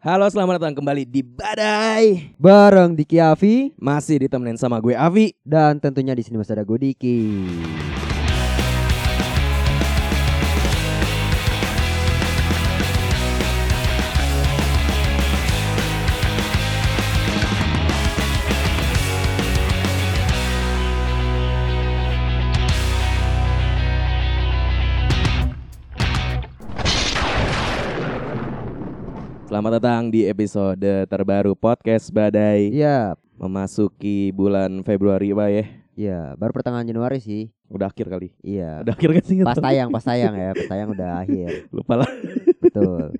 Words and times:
Halo, 0.00 0.24
selamat 0.32 0.64
datang 0.64 0.80
kembali 0.80 1.04
di 1.04 1.20
Badai. 1.20 2.32
Bareng 2.40 2.96
Diki 2.96 3.20
Avi 3.20 3.76
Masih 3.76 4.24
ditemenin 4.24 4.56
sama 4.56 4.80
gue 4.80 4.96
Avi. 4.96 5.36
dan 5.44 5.76
tentunya 5.76 6.16
di 6.16 6.24
sini 6.24 6.40
masih 6.40 6.56
ada 6.56 6.64
gue 6.64 6.80
Diki. 6.80 7.20
Selamat 29.50 29.82
datang 29.82 30.14
di 30.14 30.30
episode 30.30 31.10
terbaru 31.10 31.58
podcast 31.58 32.06
Badai. 32.14 32.70
Iya, 32.70 33.18
Memasuki 33.34 34.30
bulan 34.30 34.86
Februari, 34.86 35.34
Pak 35.34 35.48
ya. 35.50 35.64
iya, 35.98 36.20
baru 36.38 36.54
pertengahan 36.54 36.86
Januari 36.86 37.18
sih. 37.18 37.50
Udah 37.66 37.90
akhir 37.90 38.06
kali. 38.14 38.30
Iya. 38.46 38.86
Udah 38.86 38.94
akhir 38.94 39.10
kan 39.10 39.24
sih? 39.26 39.42
Pas 39.42 39.58
tayang, 39.58 39.90
pas 39.90 40.06
tayang 40.06 40.38
ya, 40.38 40.50
pas 40.54 40.66
tayang 40.70 40.88
udah 40.94 41.10
akhir. 41.26 41.50
Lupa 41.74 41.98
lah. 41.98 42.10
Betul. 42.62 43.18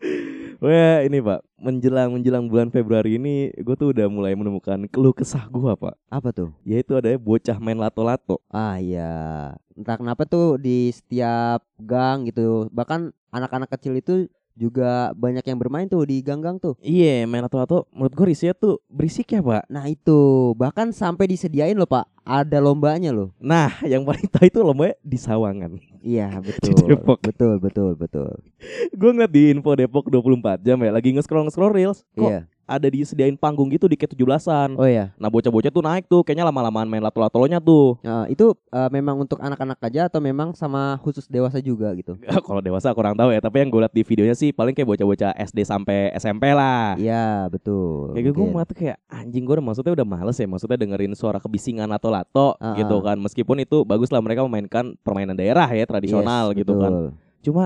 Wah, 0.64 1.04
ini 1.04 1.20
Pak, 1.20 1.44
menjelang 1.60 2.08
menjelang 2.08 2.48
bulan 2.48 2.72
Februari 2.72 3.20
ini, 3.20 3.52
gue 3.52 3.76
tuh 3.76 3.92
udah 3.92 4.08
mulai 4.08 4.32
menemukan 4.32 4.80
keluh 4.88 5.12
kesah 5.12 5.44
gue, 5.44 5.72
Pak. 5.76 5.92
Apa 6.08 6.32
tuh? 6.32 6.56
Yaitu 6.64 6.96
ada 6.96 7.12
bocah 7.20 7.60
main 7.60 7.76
lato-lato. 7.76 8.40
Ah 8.48 8.80
iya. 8.80 9.52
Entah 9.76 10.00
kenapa 10.00 10.24
tuh 10.24 10.56
di 10.56 10.88
setiap 10.88 11.60
gang 11.76 12.24
gitu, 12.24 12.72
bahkan 12.72 13.12
anak-anak 13.28 13.68
kecil 13.76 13.92
itu 14.00 14.32
juga 14.56 15.12
banyak 15.12 15.44
yang 15.44 15.60
bermain 15.60 15.84
tuh 15.86 16.02
di 16.08 16.24
gang-gang 16.24 16.56
tuh. 16.56 16.74
Iya, 16.80 17.28
main 17.28 17.44
lato-lato. 17.44 17.84
Menurut 17.92 18.12
gue 18.16 18.26
risihnya 18.32 18.56
tuh 18.56 18.80
berisik 18.88 19.28
ya, 19.30 19.44
Pak. 19.44 19.68
Nah 19.68 19.84
itu 19.86 20.50
bahkan 20.56 20.90
sampai 20.90 21.28
disediain 21.28 21.76
loh 21.76 21.84
pak, 21.86 22.08
ada 22.24 22.58
lombanya 22.58 23.12
loh. 23.12 23.30
Nah, 23.36 23.68
yang 23.92 24.02
paling 24.02 24.26
tahu 24.32 24.48
itu 24.48 24.60
lombanya 24.64 24.96
di 25.04 25.18
Sawangan. 25.20 25.72
Iya 26.00 26.32
betul, 26.46 26.74
Depok. 26.88 27.20
betul, 27.20 27.60
betul, 27.60 27.90
betul. 27.94 28.30
gue 28.96 29.10
ngeliat 29.12 29.30
di 29.30 29.52
info 29.52 29.76
Depok 29.76 30.08
24 30.08 30.64
jam 30.64 30.80
ya, 30.80 30.90
lagi 30.90 31.12
nge-scroll 31.12 31.44
nge-scroll 31.46 31.76
reels. 31.76 32.02
Kok 32.16 32.24
Iya. 32.26 32.40
Ada 32.66 32.90
disediain 32.90 33.38
panggung 33.38 33.70
gitu 33.70 33.86
di 33.86 33.94
ke-17-an. 33.94 34.74
Oh 34.74 34.84
iya. 34.84 35.14
Nah, 35.16 35.30
bocah-bocah 35.30 35.70
tuh 35.70 35.82
naik 35.86 36.10
tuh, 36.10 36.26
kayaknya 36.26 36.44
lama-lamaan 36.50 36.90
main 36.90 37.00
lato-latolonya 37.00 37.62
tuh. 37.62 37.96
Nah, 38.02 38.26
itu 38.26 38.52
eh, 38.74 38.90
memang 38.90 39.22
untuk 39.22 39.38
anak-anak 39.38 39.78
aja 39.86 40.10
atau 40.10 40.18
memang 40.18 40.52
sama 40.58 40.98
khusus 41.00 41.30
dewasa 41.30 41.62
juga 41.62 41.94
gitu? 41.94 42.18
Kalau 42.46 42.58
dewasa 42.58 42.90
kurang 42.92 43.14
tahu 43.14 43.30
ya, 43.30 43.38
tapi 43.38 43.62
yang 43.62 43.70
gue 43.70 43.80
liat 43.86 43.94
di 43.94 44.02
videonya 44.02 44.34
sih 44.34 44.50
paling 44.50 44.74
kayak 44.74 44.90
bocah-bocah 44.90 45.32
SD 45.38 45.62
sampai 45.62 46.10
SMP 46.18 46.50
lah. 46.50 46.98
Iya 46.98 47.46
betul. 47.46 48.12
Kayak 48.12 48.34
gue 48.34 48.62
tuh 48.66 48.76
kayak 48.76 48.98
anjing 49.06 49.46
gue 49.46 49.54
maksudnya 49.62 49.92
udah 49.94 50.06
males 50.06 50.36
ya 50.36 50.46
Maksudnya 50.46 50.78
dengerin 50.78 51.14
suara 51.14 51.38
kebisingan 51.38 51.88
atau 51.94 52.10
lato 52.10 52.58
Ah, 52.58 52.74
gitu 52.78 52.98
ah. 52.98 53.12
kan 53.12 53.16
Meskipun 53.20 53.62
itu 53.62 53.82
bagus 53.86 54.10
lah 54.10 54.18
mereka 54.22 54.42
memainkan 54.46 54.94
permainan 55.02 55.36
daerah 55.38 55.68
ya 55.70 55.84
tradisional 55.86 56.50
Yes, 56.52 56.64
gitu 56.64 56.72
kan 56.78 56.92
betul. 56.92 57.06
Cuma 57.46 57.64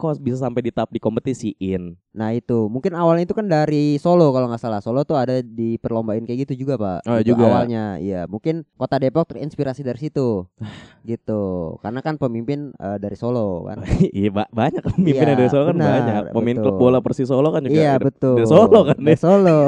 kok 0.00 0.16
bisa 0.18 0.40
sampai 0.40 0.64
di 0.64 0.72
tahap 0.72 0.88
dikompetisiin 0.90 1.94
Nah 2.10 2.34
itu 2.34 2.66
mungkin 2.66 2.90
awalnya 2.98 3.22
itu 3.22 3.38
kan 3.38 3.46
dari 3.46 3.94
Solo 3.94 4.34
kalau 4.34 4.50
nggak 4.50 4.58
salah. 4.58 4.82
Solo 4.82 5.06
tuh 5.06 5.14
ada 5.14 5.38
di 5.38 5.78
perlombaan 5.78 6.26
kayak 6.26 6.42
gitu 6.42 6.66
juga 6.66 6.74
pak. 6.74 7.06
Oh, 7.06 7.22
Itu 7.22 7.38
juga. 7.38 7.46
Awalnya, 7.46 8.02
iya. 8.02 8.26
Mungkin 8.26 8.66
kota 8.74 8.98
Depok 8.98 9.30
terinspirasi 9.30 9.86
dari 9.86 9.94
situ, 9.94 10.42
gitu. 11.06 11.42
Karena 11.78 12.02
kan 12.02 12.18
pemimpin 12.18 12.74
eh, 12.74 12.98
dari 12.98 13.14
Solo 13.14 13.62
kan. 13.62 13.86
Iya 14.10 14.30
ba- 14.34 14.50
banyak 14.50 14.82
pemimpin 14.82 15.22
Iya, 15.22 15.38
dari 15.38 15.46
Solo 15.46 15.70
kan 15.70 15.76
benar, 15.78 15.90
banyak 15.94 16.22
Pemain 16.34 16.56
klub 16.58 16.74
betul. 16.74 16.82
bola 16.82 16.98
Persis 16.98 17.28
Solo 17.30 17.48
kan 17.54 17.62
juga 17.62 17.78
iya 17.78 17.94
betul. 17.94 18.42
dari 18.42 18.48
Solo 18.50 18.80
kan 18.90 18.96
Dari 18.98 19.14
ya 19.14 19.18
Solo. 19.22 19.58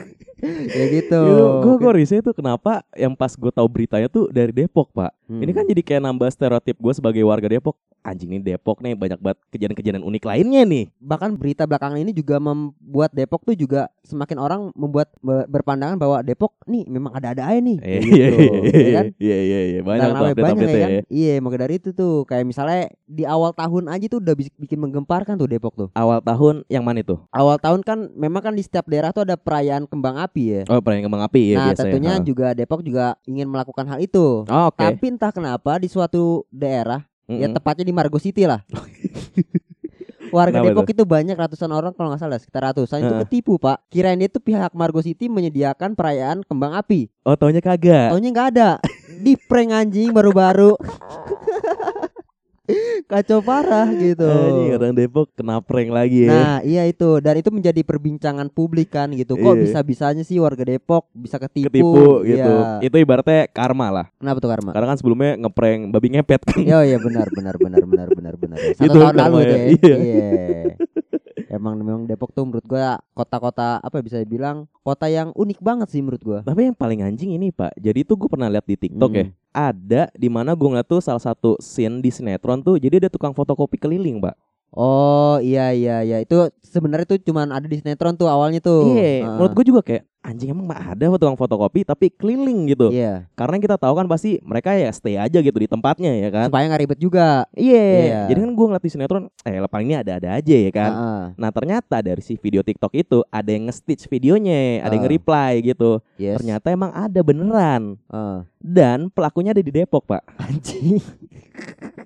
ya 0.79 0.85
gitu. 0.91 1.21
Gitu, 1.23 1.45
gue 1.63 1.75
gue 1.79 1.93
risih 1.97 2.19
tuh 2.21 2.35
kenapa 2.35 2.83
yang 2.95 3.15
pas 3.15 3.33
gue 3.33 3.53
tahu 3.53 3.67
beritanya 3.71 4.11
tuh 4.11 4.29
dari 4.29 4.51
Depok 4.51 4.91
pak. 4.91 5.15
Hmm. 5.31 5.41
Ini 5.41 5.53
kan 5.55 5.65
jadi 5.65 5.83
kayak 5.83 6.03
nambah 6.03 6.29
stereotip 6.29 6.77
gue 6.77 6.93
sebagai 6.93 7.23
warga 7.23 7.47
Depok. 7.47 7.79
Anjing 8.03 8.35
nih 8.35 8.43
Depok 8.43 8.83
nih 8.83 8.99
banyak 8.99 9.23
banget 9.23 9.39
kejadian-kejadian 9.55 10.03
unik 10.03 10.27
lainnya 10.27 10.67
nih. 10.67 10.85
bahkan 10.99 11.39
berita 11.39 11.63
belakangan 11.71 12.03
ini 12.03 12.11
juga 12.11 12.43
membuat 12.43 13.15
Depok 13.15 13.47
tuh 13.47 13.55
juga 13.55 13.87
semakin 14.03 14.43
orang 14.43 14.61
membuat 14.75 15.15
be- 15.23 15.47
berpandangan 15.47 15.95
bahwa 16.03 16.19
Depok 16.27 16.51
nih 16.67 16.83
memang 16.91 17.15
ada-ada 17.15 17.47
aja 17.47 17.63
nih. 17.63 17.79
Iya 17.79 17.87
Kayak 17.87 18.03
iya 18.03 18.27
gitu, 18.27 18.43
ya 18.75 18.91
kan? 18.91 19.07
iya 19.23 19.39
iya 19.39 19.61
iya 19.71 19.81
banyak 19.87 20.09
namanya 20.11 20.35
banyak 20.35 20.67
ya 20.67 20.81
kan? 20.83 20.91
Iya, 21.07 21.35
maka 21.39 21.57
dari 21.63 21.75
itu 21.79 21.95
tuh 21.95 22.27
kayak 22.27 22.43
misalnya 22.43 22.91
di 23.07 23.23
awal 23.23 23.55
tahun 23.55 23.85
aja 23.87 24.07
tuh 24.11 24.19
udah 24.19 24.35
bikin 24.35 24.79
menggemparkan 24.83 25.39
tuh 25.39 25.47
Depok 25.47 25.75
tuh. 25.79 25.89
Awal 25.95 26.19
tahun 26.27 26.67
yang 26.67 26.83
mana 26.83 27.07
itu? 27.07 27.15
Awal 27.31 27.63
tahun 27.63 27.87
kan 27.87 28.11
memang 28.19 28.43
kan 28.51 28.55
di 28.59 28.67
setiap 28.67 28.91
daerah 28.91 29.15
tuh 29.15 29.23
ada 29.23 29.39
perayaan 29.39 29.87
kembang 29.87 30.19
api 30.19 30.32
ya. 30.41 30.63
Oh 30.73 30.81
perayaan 30.81 31.05
kembang 31.05 31.25
api 31.25 31.43
ya 31.53 31.57
nah, 31.57 31.65
biasanya. 31.69 31.77
tentunya 31.93 32.13
Ha. 32.17 32.25
juga 32.25 32.47
Depok 32.57 32.81
juga 32.81 33.05
ingin 33.29 33.47
melakukan 33.47 33.85
hal 33.85 33.99
itu. 34.01 34.49
Oh, 34.49 34.65
Oke. 34.73 34.81
Tapi 34.81 35.05
entah 35.13 35.29
kenapa 35.29 35.77
di 35.77 35.89
suatu 35.93 36.49
daerah, 36.49 37.05
ya 37.29 37.47
Mm-mm. 37.47 37.55
tepatnya 37.55 37.85
di 37.85 37.93
Margo 37.93 38.17
City 38.17 38.49
lah. 38.49 38.65
Warga 40.33 40.65
Kenapa 40.65 40.73
Depok 40.73 40.89
itu 40.89 41.05
banyak 41.05 41.37
ratusan 41.37 41.69
orang 41.69 41.93
kalau 41.93 42.09
nggak 42.09 42.25
salah 42.25 42.41
sekitar 42.41 42.73
ratusan 42.73 43.05
itu 43.05 43.13
Heeh. 43.13 43.23
ketipu 43.29 43.61
pak. 43.61 43.85
Kirain 43.93 44.17
itu 44.17 44.41
pihak 44.41 44.73
Margo 44.73 45.05
City 45.05 45.29
menyediakan 45.29 45.93
perayaan 45.93 46.41
kembang 46.41 46.73
api. 46.73 47.13
Oh 47.29 47.37
taunya 47.37 47.61
kagak. 47.61 48.09
Taunya 48.17 48.33
nggak 48.33 48.49
ada. 48.57 48.71
Di 49.21 49.37
prank 49.37 49.77
anjing 49.77 50.09
baru-baru. 50.09 50.73
Kacau 53.11 53.43
parah 53.43 53.91
gitu. 53.91 54.23
Anjing 54.23 54.71
orang 54.79 54.95
Depok 54.95 55.27
kena 55.35 55.59
prank 55.59 55.91
lagi 55.91 56.31
ya. 56.31 56.33
Nah 56.33 56.59
iya 56.63 56.87
itu 56.87 57.19
dan 57.19 57.35
itu 57.35 57.51
menjadi 57.51 57.83
perbincangan 57.83 58.47
publik 58.49 58.95
kan 58.95 59.11
gitu. 59.13 59.35
Kok 59.35 59.55
Iya. 59.59 59.63
bisa-bisanya 59.67 60.23
sih 60.23 60.39
warga 60.39 60.63
Depok 60.63 61.11
bisa 61.11 61.43
ketipu? 61.43 61.69
Ketipu 61.69 62.23
gitu. 62.23 62.53
Iya. 62.79 62.79
Itu 62.87 62.97
ibaratnya 62.97 63.51
karma 63.51 63.91
lah. 63.91 64.07
Kenapa 64.15 64.39
tuh 64.39 64.51
karma? 64.51 64.71
Karena 64.71 64.87
kan 64.95 64.99
sebelumnya 64.99 65.33
ngeprank 65.43 65.81
babi 65.91 66.09
ngepet 66.15 66.41
kan. 66.47 66.59
Oh 66.63 66.85
iya 66.87 66.99
benar 67.03 67.27
benar 67.35 67.55
benar 67.59 67.83
benar 67.83 68.09
benar 68.15 68.35
benar. 68.39 68.59
Satu 68.79 68.87
Itu 68.87 68.99
tahun 69.03 69.15
lalu 69.19 69.39
ya, 69.43 69.49
deh. 69.51 69.61
iya. 69.75 70.91
Emang 71.63 71.79
memang 71.79 72.03
Depok 72.11 72.35
tuh 72.35 72.43
menurut 72.43 72.67
gua 72.67 72.99
kota-kota 73.15 73.79
apa 73.79 73.95
ya 73.95 74.03
bisa 74.03 74.19
dibilang 74.19 74.67
kota 74.83 75.07
yang 75.07 75.31
unik 75.39 75.63
banget 75.63 75.95
sih 75.95 76.03
menurut 76.03 76.19
gua. 76.27 76.39
Tapi 76.43 76.67
yang 76.67 76.75
paling 76.75 77.07
anjing 77.07 77.39
ini 77.39 77.55
pak. 77.55 77.71
Jadi 77.79 78.03
tuh 78.03 78.19
gue 78.19 78.27
pernah 78.27 78.51
lihat 78.51 78.67
di 78.67 78.75
TikTok 78.75 79.11
ya. 79.15 79.31
Hmm. 79.31 79.35
Ada 79.55 80.03
di 80.11 80.27
mana 80.27 80.59
gue 80.59 80.67
ngeliat 80.67 80.91
tuh 80.91 80.99
salah 80.99 81.23
satu 81.23 81.55
scene 81.63 82.03
di 82.03 82.11
sinetron 82.11 82.67
tuh. 82.67 82.83
Jadi 82.83 83.07
ada 83.07 83.09
tukang 83.15 83.31
fotokopi 83.31 83.79
keliling 83.79 84.19
pak. 84.19 84.35
Oh 84.73 85.37
iya 85.45 85.69
iya 85.77 86.01
iya 86.01 86.25
itu 86.25 86.49
sebenarnya 86.65 87.05
tuh 87.05 87.21
cuman 87.21 87.53
ada 87.53 87.69
di 87.69 87.77
sinetron 87.77 88.17
tuh 88.17 88.25
awalnya 88.33 88.65
tuh. 88.65 88.97
Iya. 88.97 89.21
Heeh. 89.21 89.37
Menurut 89.37 89.53
gue 89.53 89.65
juga 89.69 89.81
kayak 89.85 90.09
anjing 90.23 90.55
emang 90.55 90.71
mah 90.71 90.95
ada 90.95 91.13
tukang 91.13 91.37
fotokopi 91.37 91.85
tapi 91.85 92.09
keliling 92.09 92.73
gitu. 92.73 92.89
Iya. 92.89 93.29
Karena 93.37 93.61
kita 93.61 93.77
tahu 93.77 93.93
kan 94.01 94.09
pasti 94.09 94.41
mereka 94.41 94.73
ya 94.73 94.89
stay 94.89 95.21
aja 95.21 95.45
gitu 95.45 95.53
di 95.61 95.69
tempatnya 95.69 96.17
ya 96.17 96.33
kan. 96.33 96.49
Supaya 96.49 96.65
nggak 96.73 96.83
ribet 96.89 97.01
juga. 97.05 97.45
Iya. 97.53 97.85
Iya. 97.85 98.21
Jadi 98.33 98.39
kan 98.49 98.51
gue 98.57 98.67
ngeliat 98.73 98.85
di 98.87 98.91
sinetron, 98.97 99.25
eh 99.45 99.61
lapang 99.61 99.85
ini 99.85 99.95
ada-ada 100.01 100.41
aja 100.41 100.57
ya 100.57 100.71
kan. 100.73 100.91
Heeh. 100.97 101.25
Nah 101.37 101.51
ternyata 101.53 102.01
dari 102.01 102.23
si 102.25 102.41
video 102.41 102.65
TikTok 102.65 102.97
itu 102.97 103.21
ada 103.29 103.51
yang 103.53 103.69
nge-stitch 103.69 104.09
videonya, 104.09 104.81
ada 104.81 104.97
yang 104.97 105.05
Ah. 105.05 105.07
nge-reply 105.13 105.53
gitu. 105.69 106.01
Yes. 106.17 106.41
Ternyata 106.41 106.73
emang 106.73 106.97
ada 106.97 107.21
beneran. 107.21 108.01
Heeh. 108.09 108.39
Dan 108.57 109.13
pelakunya 109.13 109.53
ada 109.53 109.61
di 109.61 109.69
Depok 109.69 110.09
pak. 110.09 110.25
Anjing. 110.41 110.97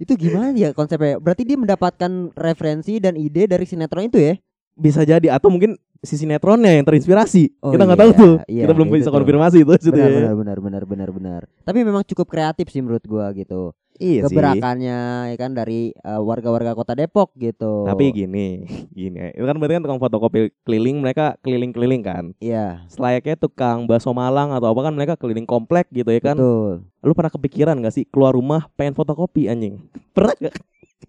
itu 0.00 0.12
gimana 0.16 0.52
ya 0.54 0.70
konsepnya? 0.76 1.18
Berarti 1.18 1.42
dia 1.48 1.58
mendapatkan 1.58 2.32
referensi 2.36 3.00
dan 3.02 3.16
ide 3.18 3.48
dari 3.50 3.64
sinetron 3.64 4.08
itu 4.08 4.18
ya? 4.20 4.34
Bisa 4.76 5.02
jadi 5.08 5.32
atau 5.32 5.48
mungkin 5.48 5.80
si 6.04 6.14
sinetronnya 6.20 6.76
yang 6.76 6.84
terinspirasi. 6.84 7.58
Oh, 7.64 7.72
kita 7.72 7.82
nggak 7.88 7.98
iya, 7.98 8.04
tahu 8.04 8.10
tuh. 8.12 8.34
iya, 8.46 8.62
kita 8.68 8.72
belum 8.76 8.88
bisa 8.92 9.08
gitu. 9.08 9.16
konfirmasi 9.16 9.56
itu. 9.64 9.72
Benar, 9.90 10.08
ya. 10.08 10.16
benar, 10.20 10.34
benar, 10.36 10.58
benar, 10.60 10.82
benar, 10.84 11.08
benar. 11.10 11.42
Tapi 11.64 11.78
memang 11.82 12.04
cukup 12.04 12.26
kreatif 12.28 12.68
sih 12.68 12.84
menurut 12.84 13.02
gua 13.08 13.32
gitu. 13.32 13.72
Iya 13.96 14.28
sih. 14.28 14.36
Geberakannya 14.36 15.32
ya 15.32 15.36
kan 15.40 15.56
dari 15.56 15.96
eh, 15.96 16.20
warga-warga 16.20 16.76
kota 16.76 16.92
Depok 16.92 17.32
gitu. 17.40 17.88
Tapi 17.88 18.12
gini, 18.12 18.68
gini. 18.92 19.32
Itu 19.32 19.44
kan 19.48 19.56
berarti 19.56 19.74
kan 19.80 19.82
tukang 19.88 20.00
fotokopi 20.04 20.52
keliling, 20.68 21.00
mereka 21.00 21.40
keliling-keliling 21.40 22.02
kan. 22.04 22.24
iya, 22.38 22.84
Selayaknya 22.92 23.40
tukang 23.40 23.88
bakso 23.88 24.12
Malang 24.12 24.52
atau 24.52 24.68
apa 24.68 24.80
kan 24.84 24.92
mereka 24.92 25.16
keliling 25.16 25.48
komplek 25.48 25.88
gitu 25.92 26.12
ya 26.12 26.20
kan. 26.20 26.36
betul. 26.36 26.84
Lu 27.00 27.12
pernah 27.16 27.32
kepikiran 27.32 27.80
gak 27.80 27.94
sih 27.96 28.04
keluar 28.04 28.36
rumah 28.36 28.68
pengen 28.76 28.92
fotokopi 28.92 29.48
anjing? 29.48 29.80
Pernah 30.12 30.36
gak? 30.36 30.54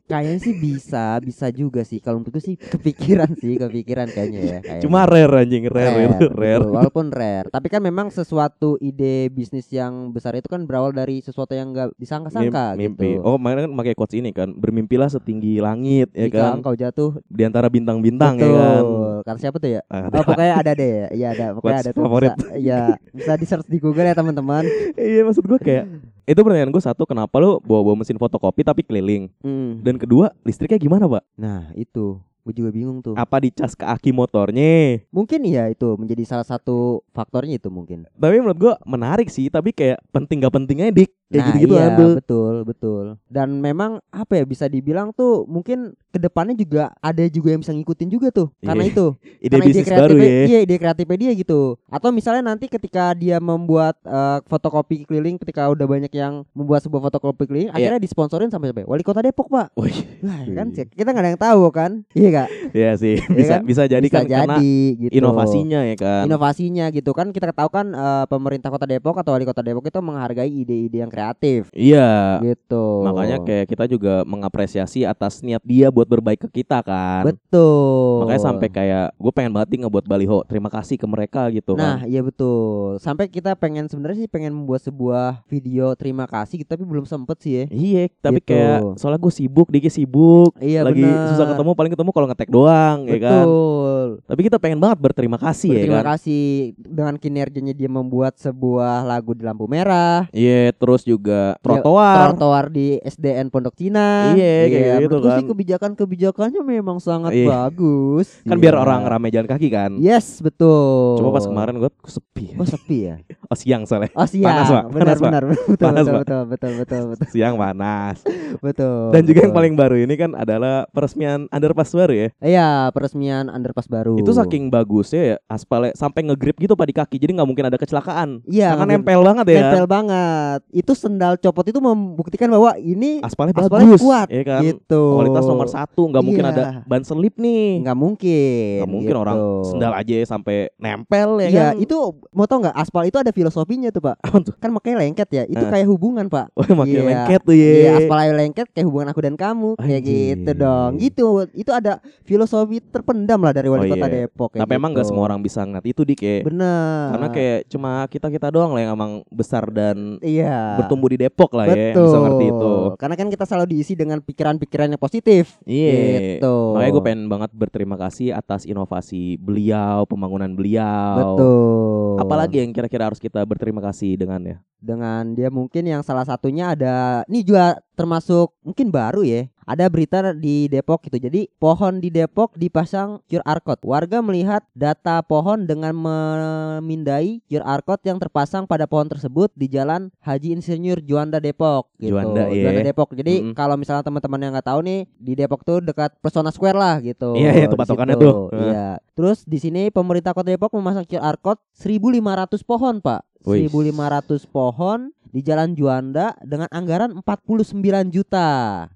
Kayaknya 0.07 0.39
sih 0.39 0.55
bisa, 0.55 1.19
bisa 1.19 1.47
juga 1.51 1.83
sih. 1.83 1.99
Kalau 1.99 2.19
menurutku 2.19 2.39
sih 2.39 2.55
kepikiran 2.55 3.27
sih, 3.35 3.55
kepikiran 3.55 4.07
kayaknya 4.07 4.39
ya. 4.41 4.59
kayaknya. 4.61 4.83
Cuma 4.83 5.03
rare 5.03 5.35
anjing, 5.37 5.67
rare, 5.67 5.99
itu, 6.01 6.27
rare. 6.31 6.63
betul. 6.63 6.75
Walaupun 6.75 7.05
rare, 7.09 7.47
tapi 7.47 7.67
kan 7.67 7.79
memang 7.79 8.07
sesuatu 8.07 8.79
ide 8.79 9.27
bisnis 9.27 9.67
yang 9.67 10.11
besar 10.11 10.35
itu 10.35 10.47
kan 10.47 10.63
berawal 10.63 10.91
dari 10.91 11.19
sesuatu 11.19 11.51
yang 11.51 11.71
nggak 11.71 11.95
disangka-sangka 11.95 12.75
Mim- 12.75 12.95
mimpi. 12.95 13.15
gitu. 13.15 13.23
Oh, 13.23 13.35
makanya 13.35 13.67
kan 13.67 13.73
pakai 13.75 13.93
quotes 13.95 14.15
ini 14.15 14.31
kan. 14.31 14.51
Bermimpilah 14.53 15.07
setinggi 15.07 15.59
langit 15.59 16.07
ya 16.11 16.27
Jika 16.27 16.39
kan. 16.41 16.51
engkau 16.59 16.75
jatuh, 16.75 17.11
Di 17.27 17.43
antara 17.43 17.67
bintang-bintang 17.67 18.39
ya 18.39 18.47
kan. 18.47 18.83
Kata 19.23 19.39
siapa 19.39 19.57
tuh 19.59 19.71
ya? 19.71 19.81
Ah, 19.87 20.07
Oh, 20.07 20.23
pokoknya 20.23 20.55
ada 20.57 20.71
deh 20.71 20.87
ya. 20.87 21.07
Iya 21.11 21.27
ada, 21.31 21.45
pokoknya 21.53 21.63
Quotes 21.73 21.83
ada 21.83 21.91
tuh. 21.91 22.03
favorit. 22.03 22.31
Bisa, 22.31 22.47
ya, 22.55 22.81
bisa 23.11 23.31
di 23.35 23.45
search 23.45 23.67
di 23.67 23.79
Google 23.79 24.07
ya 24.07 24.15
teman-teman. 24.15 24.63
iya, 24.95 25.23
maksud 25.23 25.43
gue 25.43 25.59
kayak 25.59 25.83
itu 26.27 26.39
pertanyaan 26.43 26.75
gue 26.75 26.83
satu, 26.83 27.07
kenapa 27.07 27.39
lu 27.39 27.63
bawa-bawa 27.63 28.03
mesin 28.03 28.19
fotokopi 28.19 28.67
tapi 28.67 28.83
keliling? 28.83 29.31
Hmm. 29.39 29.79
Dan 29.79 29.95
kedua, 29.95 30.35
listriknya 30.43 30.75
gimana, 30.75 31.07
Pak? 31.07 31.23
Nah, 31.39 31.71
itu. 31.79 32.19
Gue 32.47 32.55
juga 32.55 32.71
bingung 32.71 33.03
tuh. 33.03 33.11
Apa 33.19 33.43
dicas 33.43 33.75
ke 33.75 33.83
aki 33.83 34.15
motornya? 34.15 35.03
Mungkin 35.11 35.43
ya 35.43 35.67
itu 35.67 35.99
menjadi 35.99 36.23
salah 36.23 36.47
satu 36.47 37.03
faktornya 37.11 37.59
itu 37.59 37.67
mungkin. 37.67 38.07
Tapi 38.15 38.39
menurut 38.39 38.55
gua 38.55 38.73
menarik 38.87 39.27
sih, 39.27 39.51
tapi 39.51 39.75
kayak 39.75 39.99
penting 40.15 40.39
gak 40.39 40.55
pentingnya 40.55 40.87
dik 40.95 41.11
kayak 41.27 41.43
nah, 41.43 41.47
gitu-gitu 41.51 41.75
iya, 41.75 41.83
kan 41.83 41.91
tuh. 41.99 42.13
betul, 42.23 42.53
betul. 42.63 43.03
Dan 43.27 43.59
memang 43.59 43.99
apa 44.15 44.39
ya 44.39 44.47
bisa 44.47 44.71
dibilang 44.71 45.11
tuh 45.11 45.43
mungkin 45.43 45.91
ke 46.07 46.23
depannya 46.23 46.55
juga 46.55 46.95
ada 47.03 47.19
juga 47.27 47.51
yang 47.51 47.59
bisa 47.59 47.75
ngikutin 47.75 48.07
juga 48.07 48.31
tuh. 48.31 48.47
Karena 48.63 48.87
Iya. 48.87 48.91
itu 48.95 49.05
Ide 49.43 49.51
karena 49.51 49.65
ide 49.67 49.81
kreatifnya 49.83 50.23
ya. 50.31 50.43
iya 50.47 50.59
ide 50.63 50.75
kreatifnya 50.79 51.17
dia 51.19 51.31
gitu 51.35 51.61
atau 51.91 52.09
misalnya 52.09 52.43
nanti 52.47 52.65
ketika 52.71 53.11
dia 53.11 53.43
membuat 53.43 53.99
eh, 54.01 54.39
fotokopi 54.47 55.03
keliling 55.03 55.35
ketika 55.35 55.67
udah 55.67 55.83
banyak 55.83 56.09
yang 56.15 56.47
membuat 56.55 56.81
sebuah 56.81 57.11
fotokopi 57.11 57.43
keliling 57.45 57.69
Iya. 57.69 57.75
akhirnya 57.75 58.01
disponsorin 58.01 58.47
sampai 58.47 58.71
sampai 58.71 58.87
wali 58.87 59.03
kota 59.03 59.19
Depok 59.21 59.51
pak 59.51 59.67
Wih, 59.77 59.93
Wah, 60.23 60.41
ya 60.47 60.53
kan 60.57 60.67
kita 60.73 61.09
nggak 61.11 61.23
ada 61.23 61.31
yang 61.35 61.41
tahu 61.41 61.61
kan 61.69 61.91
iya 62.15 62.29
kak 62.37 62.47
Iya 62.69 62.91
sih, 62.93 63.15
Iya 63.17 63.31
bisa 63.31 63.53
kan? 63.53 63.61
bisa 63.63 63.81
jadi 63.85 64.03
bisa 64.03 64.17
kan 64.17 64.25
karena 64.27 64.55
jadi 64.55 64.71
gitu 64.99 65.11
inovasinya 65.15 65.79
ya 65.81 65.95
kan. 65.95 66.23
inovasinya 66.25 66.85
gitu 66.89 67.11
kan 67.11 67.27
kita 67.29 67.49
tahu 67.49 67.69
kan 67.69 67.87
eh, 67.89 68.25
pemerintah 68.25 68.67
kota 68.67 68.85
Depok 68.85 69.15
atau 69.15 69.31
wali 69.31 69.43
kota 69.43 69.61
Depok 69.61 69.83
itu 69.83 69.99
menghargai 69.99 70.45
ide-ide 70.47 70.97
yang 70.97 71.07
kreatif 71.07 71.71
Iya. 71.71 72.43
gitu 72.43 73.01
Makanya 73.03 73.37
kayak 73.41 73.65
kita 73.67 73.83
juga 73.85 74.21
mengapresiasi 74.23 75.03
atas 75.03 75.39
niat 75.39 75.63
dia 75.63 75.87
buat 75.87 76.05
berbaik 76.05 76.43
ke 76.43 76.61
kita 76.61 76.79
kan. 76.81 77.23
betul 77.23 78.21
Makanya 78.21 78.41
sampai 78.43 78.67
kayak 78.67 79.07
gue 79.13 79.31
pengen 79.31 79.51
banget 79.51 79.67
nih 79.69 79.79
ngebuat 79.81 80.05
baliho 80.05 80.43
terima 80.43 80.67
kasih 80.67 80.95
ke 80.95 81.05
mereka 81.05 81.47
gitu 81.49 81.73
Nah, 81.73 82.01
kan. 82.01 82.05
iya 82.05 82.19
betul. 82.19 82.97
Sampai 82.97 83.27
kita 83.27 83.53
pengen 83.53 83.87
sebenarnya 83.87 84.17
sih 84.19 84.29
pengen 84.29 84.53
membuat 84.53 84.81
sebuah 84.81 85.41
video 85.45 85.93
terima 85.93 86.25
kasih 86.25 86.59
gitu 86.59 86.69
tapi 86.69 86.83
belum 86.83 87.03
sempet 87.03 87.37
sih 87.39 87.53
ya. 87.53 87.63
Iya, 87.69 88.03
tapi 88.19 88.37
Gitu. 88.37 88.49
kayak 88.49 88.79
soalnya 88.95 89.17
gue 89.17 89.31
sibuk, 89.31 89.67
Diki 89.67 89.87
sibuk. 89.87 90.51
Iya 90.57 90.83
lagi 90.83 90.99
benar. 90.99 91.31
susah 91.31 91.45
ketemu 91.47 91.71
paling 91.73 91.91
ketemu 91.91 92.09
kalau 92.11 92.26
ngetek 92.27 92.49
doang 92.49 93.05
ya 93.05 93.17
kan. 93.19 93.43
Betul. 93.43 94.07
Tapi 94.23 94.41
kita 94.43 94.57
pengen 94.57 94.77
banget 94.77 94.97
berterima 94.99 95.35
kasih 95.35 95.69
ya 95.69 95.81
Terima 95.83 95.99
kan. 95.99 96.15
kasih 96.15 96.43
dengan 96.77 97.15
kinerjanya 97.15 97.71
dia 97.71 97.87
membuat 97.87 98.35
sebuah 98.35 99.03
lagu 99.03 99.31
di 99.31 99.41
lampu 99.41 99.65
merah. 99.65 100.27
Iya, 100.29 100.71
terus 100.71 101.01
juga 101.01 101.55
trotoar. 101.59 102.31
Trotoar 102.31 102.65
di 102.67 102.99
SDN 102.99 103.47
Pondok 103.47 103.73
Cina. 103.73 104.31
Iya, 104.31 104.55
kayak 104.65 104.95
gitu 104.99 105.15
menurutku 105.17 105.27
sih 105.29 105.35
kan. 105.37 105.49
kebijakan-kebijakannya 105.49 106.61
memang 106.61 106.97
sangat 106.97 107.31
Iya. 107.31 107.47
bagus. 107.47 108.27
Kan 108.43 108.57
Iya. 108.57 108.63
biar 108.63 108.75
orang 108.77 109.01
rame 109.03 109.27
jalan 109.27 109.47
kaki 109.47 109.67
kan. 109.67 109.91
Yes, 109.97 110.39
betul. 110.39 111.17
Cuma 111.17 111.31
pas 111.31 111.43
kemarin 111.43 111.75
gue 111.77 111.91
sepi. 112.05 112.55
Oh 112.55 112.65
sepi 112.65 112.97
ya. 113.05 113.15
Oh 113.47 113.55
siang 113.55 113.87
soalnya. 113.87 114.11
Oh 114.11 114.27
siap. 114.27 114.43
Panas, 114.43 114.67
Pak. 114.67 114.83
benar, 114.91 115.05
Panas, 115.07 115.19
benar, 115.21 115.43
betul, 115.45 115.63
betul, 115.63 115.85
Panas, 115.87 116.03
betul, 116.03 116.19
betul, 116.19 116.41
betul, 116.43 116.71
betul, 116.75 117.01
betul, 117.07 117.27
Siang 117.31 117.55
panas. 117.55 118.17
betul. 118.65 119.07
Dan 119.09 119.21
juga 119.23 119.39
yang 119.39 119.45
betul. 119.47 119.59
paling 119.63 119.73
baru 119.73 119.95
ini 119.97 120.13
kan 120.13 120.31
adalah 120.33 120.83
peresmian 120.89 121.39
underpass 121.47 121.91
baru 121.91 122.11
ya. 122.11 122.16
Iya, 122.39 122.67
peresmian 122.91 123.47
underpass 123.47 123.85
baru. 123.85 124.15
Itu 124.15 124.31
saking 124.31 124.67
bagusnya 124.67 125.21
ya 125.23 125.37
aspalnya 125.47 125.91
sampai 125.93 126.23
ngegrip 126.23 126.57
gitu 126.57 126.73
pak 126.73 126.85
di 126.85 126.95
kaki. 126.95 127.15
Jadi 127.17 127.31
nggak 127.33 127.47
mungkin 127.47 127.65
ada 127.65 127.75
kecelakaan. 127.75 128.41
Iya, 128.43 128.73
Karena 128.73 128.95
nempel 128.95 129.21
banget 129.21 129.45
ya. 129.47 129.61
nempel 129.61 129.85
banget. 129.85 130.59
Itu 130.71 130.91
sendal 130.93 131.37
copot 131.37 131.63
itu 131.63 131.77
membuktikan 131.77 132.47
bahwa 132.47 132.75
ini 132.77 133.19
Aspalnya, 133.19 133.53
Aspalnya 133.53 133.87
bagus. 133.89 134.01
kuat, 134.01 134.27
ya 134.27 134.43
kan. 134.43 134.61
gitu. 134.63 135.03
Kualitas 135.13 135.45
nomor 135.45 135.67
satu. 135.67 136.01
nggak 136.07 136.23
mungkin 136.23 136.43
Iya. 136.43 136.51
ada 136.51 136.63
ban 136.83 137.01
selip 137.01 137.35
nih. 137.35 137.81
nggak 137.81 137.97
mungkin. 137.97 138.77
Nggak 138.79 138.91
mungkin 138.91 139.11
gitu. 139.11 139.19
orang 139.19 139.37
sendal 139.65 139.93
aja 139.93 140.15
sampai 140.25 140.57
nempel 140.77 141.29
ya 141.39 141.47
Iya, 141.47 141.65
kan. 141.67 141.73
itu 141.79 141.97
mau 142.31 142.45
tau 142.45 142.59
nggak 142.59 142.75
aspal 142.75 143.03
itu 143.03 143.17
ada 143.17 143.31
filosofinya 143.31 143.89
tuh 143.89 144.01
pak. 144.03 144.17
Kan 144.57 144.71
makanya 144.71 144.97
lengket 144.99 145.29
ya. 145.29 145.43
Itu 145.45 145.59
Eh. 145.59 145.69
kayak 145.69 145.87
hubungan 145.87 146.25
pak. 146.27 146.49
Oh, 146.53 146.65
makin 146.75 146.95
Iya. 146.95 147.05
lengket 147.05 147.41
tuh 147.43 147.55
ya. 147.55 147.71
Iya, 147.73 147.91
aspal 147.99 148.17
lengket 148.31 148.67
kayak 148.71 148.85
hubungan 148.85 149.07
aku 149.07 149.19
dan 149.19 149.35
kamu 149.35 149.69
kayak 149.77 150.01
gitu 150.01 150.51
dong. 150.53 150.91
Gitu. 150.97 151.27
Itu 151.53 151.71
ada 151.71 151.96
filosofi 152.23 152.77
terpendam 152.79 153.41
lah 153.41 153.53
dari 153.55 153.67
wali 153.71 153.87
Oh, 153.87 153.95
kota 153.95 154.07
iya. 154.11 154.27
Depok. 154.27 154.51
Tapi 154.59 154.73
emang 154.75 154.91
nggak 154.91 155.07
gitu. 155.07 155.11
semua 155.15 155.23
orang 155.31 155.39
bisa 155.39 155.63
ngeliat 155.63 155.87
itu 155.87 156.01
dik 156.03 156.21
ya. 156.21 156.37
Bener. 156.43 157.07
Karena 157.15 157.27
kayak 157.31 157.59
cuma 157.71 157.91
kita 158.11 158.27
kita 158.27 158.47
doang 158.51 158.75
lah 158.75 158.81
yang 158.83 158.93
emang 158.99 159.11
besar 159.31 159.71
dan 159.71 160.19
iya. 160.19 160.75
bertumbuh 160.81 161.07
di 161.07 161.17
Depok 161.23 161.55
lah 161.55 161.65
ya 161.71 161.75
yang 161.75 161.95
Betul. 161.95 162.05
bisa 162.05 162.17
ngerti 162.19 162.45
itu. 162.51 162.73
Karena 162.99 163.15
kan 163.15 163.27
kita 163.31 163.45
selalu 163.47 163.65
diisi 163.71 163.93
dengan 163.95 164.19
pikiran-pikiran 164.19 164.87
yang 164.91 165.01
positif. 165.01 165.57
Iya. 165.63 165.95
Gitu. 166.37 166.55
Makanya 166.75 166.91
gue 166.91 167.03
pengen 167.03 167.23
banget 167.31 167.51
berterima 167.55 167.95
kasih 167.95 168.35
atas 168.35 168.67
inovasi 168.67 169.39
beliau, 169.39 170.03
pembangunan 170.03 170.51
beliau. 170.51 171.15
Betul. 171.15 172.21
Apalagi 172.21 172.65
yang 172.65 172.71
kira-kira 172.75 173.07
harus 173.07 173.21
kita 173.21 173.39
berterima 173.47 173.79
kasih 173.79 174.19
dengannya? 174.19 174.59
dengan 174.77 175.33
dia 175.33 175.49
mungkin 175.49 175.89
yang 175.89 176.01
salah 176.05 176.23
satunya 176.23 176.77
ada 176.77 177.25
ini 177.25 177.41
juga 177.41 177.81
termasuk 177.97 178.53
mungkin 178.61 178.93
baru 178.93 179.25
ya. 179.25 179.49
Ada 179.67 179.91
berita 179.91 180.23
di 180.31 180.71
Depok 180.71 181.03
gitu. 181.03 181.19
Jadi 181.19 181.51
pohon 181.59 181.99
di 181.99 182.07
Depok 182.07 182.55
dipasang 182.55 183.19
QR 183.27 183.59
code. 183.59 183.83
Warga 183.83 184.23
melihat 184.23 184.63
data 184.71 185.19
pohon 185.19 185.67
dengan 185.67 185.91
memindai 185.91 187.43
QR 187.51 187.83
code 187.83 187.99
yang 188.07 188.15
terpasang 188.15 188.63
pada 188.63 188.87
pohon 188.87 189.11
tersebut 189.11 189.51
di 189.59 189.67
Jalan 189.67 190.07
Haji 190.23 190.55
Insinyur 190.55 191.03
Juanda 191.03 191.43
Depok 191.43 191.91
gitu. 191.99 192.15
Juanda, 192.15 192.47
iya. 192.47 192.79
Depok. 192.79 193.11
Jadi 193.11 193.43
Mm-mm. 193.43 193.55
kalau 193.59 193.75
misalnya 193.75 194.07
teman-teman 194.07 194.39
yang 194.39 194.51
nggak 194.55 194.71
tahu 194.71 194.79
nih 194.87 195.03
di 195.19 195.33
Depok 195.35 195.67
tuh 195.67 195.83
dekat 195.83 196.15
Persona 196.23 196.47
Square 196.55 196.79
lah 196.79 197.03
gitu. 197.03 197.35
Iya, 197.35 197.51
iya, 197.51 197.67
tuh 197.67 197.75
Di 197.75 197.81
patokannya 197.83 198.15
tuh. 198.15 198.55
Iya. 198.55 199.03
Terus 199.19 199.43
di 199.43 199.59
sini 199.59 199.91
pemerintah 199.91 200.31
Kota 200.31 200.47
Depok 200.47 200.71
memasang 200.79 201.03
QR 201.03 201.35
code 201.43 201.59
1500 201.75 202.63
pohon, 202.63 203.03
Pak. 203.03 203.27
Wih. 203.47 203.71
1500 203.71 204.43
pohon 204.47 205.15
di 205.29 205.41
Jalan 205.41 205.71
Juanda 205.71 206.35
dengan 206.41 206.67
anggaran 206.69 207.15
49 207.17 207.75
juta. 208.09 208.47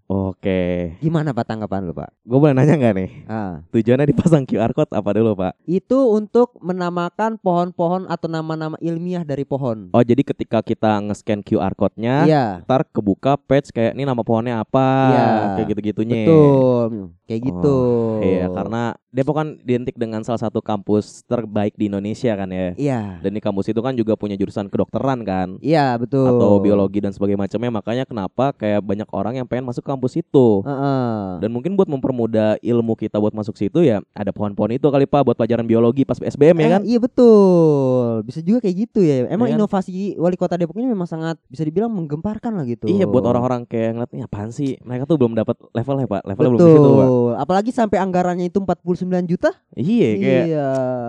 Oke. 0.05 0.95
Gimana 0.99 1.31
Pak 1.31 1.45
tanggapan 1.45 1.83
lu, 1.83 1.93
Pak? 1.93 2.11
Gue 2.21 2.37
boleh 2.37 2.51
nanya 2.51 2.75
nggak 2.75 2.93
nih? 2.93 3.09
Ah, 3.25 3.63
Tujuannya 3.69 4.05
dipasang 4.05 4.43
QR 4.43 4.71
code 4.71 4.91
apa 4.91 5.09
dulu 5.11 5.33
pak? 5.33 5.53
itu 5.63 5.95
untuk 6.09 6.55
menamakan 6.59 7.35
pohon-pohon 7.37 8.05
atau 8.05 8.27
nama-nama 8.27 8.75
ilmiah 8.79 9.23
dari 9.23 9.43
pohon. 9.43 9.87
Oh 9.91 10.03
jadi 10.03 10.19
ketika 10.21 10.59
kita 10.59 10.99
nge-scan 11.01 11.39
QR 11.41 11.71
code-nya, 11.73 12.27
Iya, 12.27 12.45
ntar 12.63 12.83
kebuka 12.85 13.39
page 13.39 13.71
kayak 13.71 13.95
ini 13.95 14.03
nama 14.03 14.19
pohonnya 14.21 14.59
apa, 14.59 14.87
Iya. 15.09 15.25
kayak 15.55 15.67
gitu-gitunya. 15.71 16.15
betul. 16.23 16.89
Kayak 17.23 17.41
gitu. 17.47 17.77
Iya, 18.19 18.45
karena 18.51 18.83
Depok 19.11 19.35
kan 19.35 19.59
identik 19.59 19.93
dengan 19.93 20.23
salah 20.23 20.39
satu 20.39 20.59
kampus 20.59 21.27
terbaik 21.27 21.75
di 21.75 21.91
Indonesia 21.91 22.31
kan 22.31 22.47
ya. 22.47 22.71
Iya. 22.73 23.19
Dan 23.19 23.35
di 23.35 23.43
kampus 23.43 23.67
itu 23.67 23.77
kan 23.77 23.91
juga 23.91 24.15
punya 24.15 24.33
jurusan 24.33 24.65
kedokteran 24.65 25.19
kan, 25.21 25.59
Iya, 25.59 25.99
betul. 25.99 26.23
atau 26.23 26.57
biologi 26.57 26.97
dan 26.97 27.11
sebagainya 27.11 27.43
macamnya. 27.43 27.71
Makanya 27.73 28.03
kenapa 28.05 28.55
kayak 28.55 28.79
banyak 28.79 29.11
orang 29.11 29.35
yang 29.35 29.45
pengen 29.45 29.67
masuk 29.67 29.83
kampus 29.83 30.15
itu. 30.15 30.63
Heeh. 30.63 31.43
Dan 31.43 31.51
mungkin 31.51 31.75
buat 31.75 31.85
mempermudah 31.85 32.55
ilmu 32.57 32.95
kita 32.95 33.19
buat 33.19 33.31
masuk 33.31 33.53
situ 33.53 33.83
ya 33.83 33.99
ada 34.11 34.31
pohon-pohon 34.31 34.71
itu 34.71 34.87
kali 34.87 35.03
pak 35.03 35.21
buat 35.21 35.35
pelajaran 35.35 35.63
biologi 35.63 36.01
pas 36.01 36.15
SBM 36.15 36.55
ya 36.55 36.63
Eh, 36.63 36.71
kan? 36.71 36.81
Iya 36.87 36.99
betul. 37.03 38.23
Bisa 38.23 38.39
juga 38.39 38.63
kayak 38.63 38.75
gitu 38.79 38.99
ya. 39.01 39.27
Emang 39.27 39.47
Iya 39.47 39.55
kan? 39.55 39.59
inovasi 39.59 39.91
wali 40.15 40.35
kota 40.35 40.55
Depok 40.55 40.77
ini 40.77 40.87
memang 40.87 41.05
sangat 41.05 41.35
bisa 41.45 41.61
dibilang 41.61 41.91
menggemparkan 41.91 42.53
lah 42.53 42.63
gitu. 42.63 42.87
Iya 42.87 43.03
buat 43.05 43.23
orang-orang 43.23 43.63
kayak 43.65 43.91
ngeliat 43.93 44.11
ini 44.13 44.21
apaan 44.23 44.49
sih 44.49 44.79
Mereka 44.79 45.03
tuh 45.03 45.17
belum 45.17 45.35
dapat 45.35 45.59
levelnya 45.71 46.07
pak 46.07 46.23
Levelnya 46.23 46.49
Betul. 46.49 46.63
belum 46.63 46.71
situ 46.71 46.89
pak 46.93 47.09
Apalagi 47.37 47.71
sampai 47.71 47.97
anggarannya 47.99 48.47
itu 48.47 48.59
49 49.03 49.31
juta. 49.31 49.49
Iya 49.73 50.09
kayak 50.19 50.45
iya. 50.51 50.67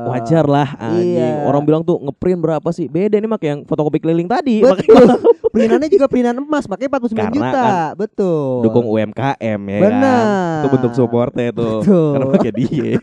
wajar 0.08 0.44
lah 0.46 0.68
anjing 0.78 1.18
Iya. 1.18 1.44
Orang 1.44 1.62
bilang 1.66 1.82
tuh 1.82 1.98
ngeprint 1.98 2.38
berapa 2.38 2.68
sih 2.70 2.86
Beda 2.86 3.18
nih 3.18 3.26
mak 3.26 3.42
yang 3.42 3.66
fotokopi 3.66 3.98
keliling 3.98 4.30
tadi 4.30 4.62
Makanya 4.62 4.86
Betul. 4.86 5.08
Perintannya 5.52 5.88
juga 5.92 6.06
perintan 6.08 6.40
emas, 6.40 6.64
pakai 6.64 6.88
49 6.88 7.12
Karena 7.12 7.28
juta. 7.36 7.52
kan 7.52 7.92
Betul. 8.00 8.64
dukung 8.64 8.86
UMKM 8.88 9.60
ya 9.60 9.78
kan 9.78 9.84
Benar. 9.84 10.24
Itu 10.62 10.68
bentuk 10.72 10.92
supportnya 10.96 11.52
tuh 11.52 11.84
Betul. 11.84 12.12
Karena 12.16 12.26
pakai 12.38 12.52
dia 12.56 12.92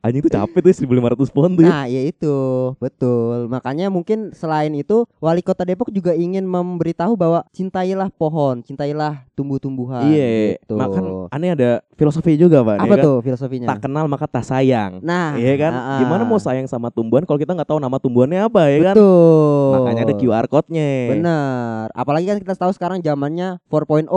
Anjing 0.00 0.24
tuh 0.24 0.32
capek 0.32 0.60
tuh 0.64 0.72
1500 0.72 1.28
pohon 1.28 1.50
tuh 1.60 1.62
ya. 1.64 1.68
Nah, 1.68 1.84
ya 1.84 2.00
itu, 2.08 2.36
betul. 2.80 3.52
Makanya 3.52 3.92
mungkin 3.92 4.32
selain 4.32 4.72
itu 4.72 5.04
wali 5.20 5.44
kota 5.44 5.60
Depok 5.68 5.92
juga 5.92 6.16
ingin 6.16 6.48
memberitahu 6.48 7.20
bahwa 7.20 7.44
cintailah 7.52 8.08
pohon, 8.08 8.64
cintailah 8.64 9.28
tumbuh-tumbuhan. 9.36 10.08
Iya 10.08 10.56
gitu. 10.56 10.76
Makan 10.80 11.04
aneh 11.28 11.52
ada 11.52 11.70
filosofi 12.00 12.40
juga 12.40 12.64
pak 12.64 12.80
Apa 12.80 12.84
ya 12.88 12.96
kan? 12.96 13.04
tuh 13.04 13.16
filosofinya? 13.20 13.68
Tak 13.68 13.80
kenal 13.84 14.04
maka 14.08 14.24
tak 14.24 14.44
sayang 14.44 15.04
Nah, 15.04 15.36
Iya 15.36 15.54
kan 15.60 15.72
ah, 15.72 15.84
ah. 15.84 15.98
Gimana 16.00 16.22
mau 16.24 16.40
sayang 16.40 16.64
sama 16.64 16.88
tumbuhan 16.88 17.28
Kalau 17.28 17.36
kita 17.36 17.52
nggak 17.52 17.68
tahu 17.68 17.76
nama 17.76 17.96
tumbuhannya 18.00 18.40
apa 18.40 18.72
ya 18.72 18.92
kan 18.92 18.94
Betul. 18.96 19.72
Makanya 19.76 20.02
ada 20.08 20.14
QR 20.16 20.46
code-nya. 20.48 20.92
Benar. 21.12 21.84
Apalagi 21.92 22.26
kan 22.28 22.38
kita 22.40 22.54
tahu 22.56 22.72
sekarang 22.72 23.04
zamannya 23.04 23.60
4.0. 23.68 24.08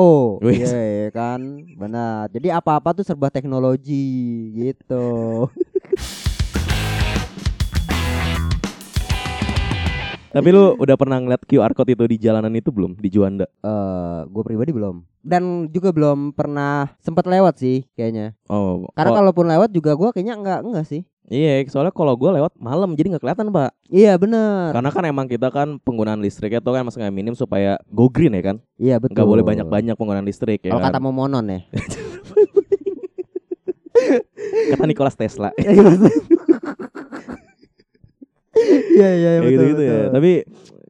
Wih. 0.43 0.63
Iya 0.63 0.79
iya 0.79 1.09
kan? 1.11 1.39
Benar. 1.75 2.31
Jadi 2.31 2.47
apa-apa 2.51 2.95
tuh 2.95 3.03
serba 3.03 3.27
teknologi 3.27 4.51
gitu. 4.55 5.47
Tapi 10.33 10.49
lu 10.49 10.73
udah 10.81 10.97
pernah 10.97 11.21
ngeliat 11.21 11.45
QR 11.45 11.77
code 11.77 11.93
itu 11.93 12.09
di 12.09 12.17
jalanan 12.17 12.49
itu 12.57 12.73
belum 12.73 12.97
di 12.97 13.05
Juanda? 13.13 13.45
Eh, 13.61 14.25
gue 14.25 14.41
pribadi 14.41 14.73
belum. 14.73 15.05
Dan 15.21 15.69
juga 15.69 15.93
belum 15.93 16.33
pernah 16.33 16.89
sempat 17.05 17.29
lewat 17.29 17.61
sih 17.61 17.85
kayaknya. 17.93 18.33
Oh, 18.49 18.89
Karena 18.97 19.13
oh, 19.13 19.17
kalaupun 19.21 19.45
lewat 19.45 19.69
juga 19.69 19.93
gue 19.93 20.09
kayaknya 20.09 20.33
enggak 20.33 20.65
enggak 20.65 20.89
sih. 20.89 21.05
Iya, 21.29 21.61
soalnya 21.69 21.93
kalau 21.93 22.17
gue 22.17 22.33
lewat 22.33 22.57
malam 22.57 22.97
jadi 22.97 23.13
nggak 23.13 23.23
kelihatan 23.23 23.53
pak. 23.53 23.77
Iya 23.93 24.17
bener. 24.17 24.73
Karena 24.73 24.89
kan 24.89 25.05
emang 25.05 25.29
kita 25.29 25.53
kan 25.53 25.77
penggunaan 25.79 26.19
listriknya 26.19 26.65
tuh 26.65 26.73
kan 26.75 26.83
masih 26.83 26.99
nggak 27.05 27.13
minim 27.13 27.37
supaya 27.37 27.77
go 27.93 28.09
green 28.09 28.33
ya 28.33 28.41
kan. 28.41 28.57
Iya 28.81 28.97
betul. 28.97 29.13
Nggak 29.13 29.29
boleh 29.29 29.45
banyak-banyak 29.45 29.95
penggunaan 29.95 30.25
listrik 30.25 30.65
ya. 30.65 30.73
Kalau 30.73 30.81
kan? 30.81 30.89
kata 30.91 30.99
Momonon 30.99 31.45
ya. 31.45 31.61
kata 34.73 34.85
Nikolas 34.87 35.15
Tesla. 35.17 35.49
Iya 38.93 39.09
iya 39.17 39.29
betul. 39.41 39.49
gitu-gitu 39.49 39.81
ya. 39.81 39.93
betul. 39.97 40.13
Tapi 40.13 40.31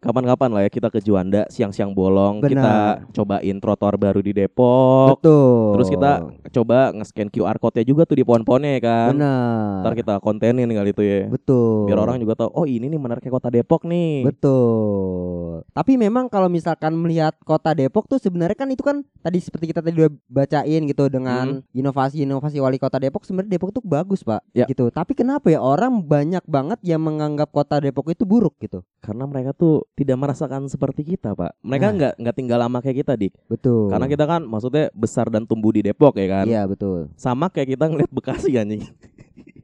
kapan-kapan 0.03 0.49
lah 0.51 0.61
ya 0.67 0.69
kita 0.69 0.91
ke 0.91 0.99
Juanda 0.99 1.47
siang-siang 1.47 1.95
bolong 1.95 2.43
kita 2.43 2.99
Benar. 2.99 3.15
cobain 3.15 3.57
trotoar 3.63 3.95
baru 3.95 4.19
di 4.19 4.35
Depok. 4.35 5.15
betul. 5.15 5.79
Terus 5.79 5.87
kita 5.89 6.11
coba 6.51 6.91
nge-scan 6.91 7.29
QR 7.31 7.57
code-nya 7.57 7.87
juga 7.87 8.03
tuh 8.03 8.19
di 8.19 8.23
pohon-pohonnya 8.27 8.71
ya 8.77 8.81
kan. 8.83 9.11
benar. 9.15 9.81
Ntar 9.87 9.93
kita 9.95 10.13
kontenin 10.19 10.67
kali 10.67 10.91
itu 10.91 11.03
ya. 11.03 11.19
Betul. 11.31 11.87
Biar 11.87 11.99
orang 12.03 12.19
juga 12.19 12.43
tahu, 12.43 12.49
oh 12.51 12.65
ini 12.67 12.91
nih 12.91 12.99
menariknya 12.99 13.31
kota 13.31 13.47
Depok 13.47 13.87
nih. 13.87 14.27
Betul. 14.27 15.63
Tapi 15.71 15.95
memang 15.95 16.27
kalau 16.27 16.51
misalkan 16.51 16.93
melihat 16.99 17.33
kota 17.47 17.71
Depok 17.71 18.05
tuh 18.11 18.19
sebenarnya 18.19 18.57
kan 18.59 18.69
itu 18.69 18.83
kan 18.83 19.01
tadi 19.23 19.39
seperti 19.39 19.71
kita 19.71 19.79
tadi 19.79 19.95
udah 20.03 20.11
bacain 20.27 20.81
gitu 20.83 21.07
dengan 21.07 21.63
inovasi-inovasi 21.71 22.59
wali 22.59 22.77
kota 22.77 22.99
Depok 22.99 23.23
sebenarnya 23.23 23.55
Depok 23.55 23.71
tuh 23.71 23.83
bagus 23.85 24.21
pak. 24.21 24.43
Ya. 24.51 24.67
Gitu. 24.67 24.91
Tapi 24.91 25.15
kenapa 25.15 25.47
ya 25.47 25.63
orang 25.63 26.03
banyak 26.03 26.43
banget 26.45 26.79
yang 26.83 27.01
menganggap 27.01 27.49
kota 27.53 27.79
Depok 27.79 28.11
itu 28.11 28.27
buruk 28.27 28.59
gitu. 28.59 28.83
Karena 28.99 29.27
mereka 29.27 29.55
tuh 29.55 29.87
tidak 29.93 30.17
merasakan 30.17 30.65
seperti 30.65 31.05
kita, 31.07 31.31
Pak. 31.31 31.53
Mereka 31.59 31.85
Nah. 31.85 31.93
nggak 31.93 32.13
nggak 32.17 32.35
tinggal 32.35 32.59
lama 32.59 32.79
kayak 32.79 32.97
kita, 32.99 33.13
Dik. 33.13 33.33
Betul. 33.45 33.87
Karena 33.87 34.07
kita 34.07 34.25
kan 34.25 34.41
maksudnya 34.41 34.89
besar 34.91 35.27
dan 35.27 35.43
tumbuh 35.43 35.69
di 35.69 35.81
Depok 35.81 36.15
ya 36.15 36.27
kan. 36.27 36.45
Iya 36.45 36.65
betul. 36.65 37.13
Sama 37.15 37.47
kayak 37.47 37.71
kita 37.71 37.85
ngeliat 37.85 38.09
Bekasi 38.09 38.55
anjing. 38.55 38.81